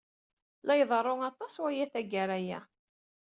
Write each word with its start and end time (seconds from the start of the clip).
La 0.65 0.73
iḍerru 0.81 1.15
aṭas 1.29 1.53
waya, 1.61 1.85
tagara-a. 1.93 2.59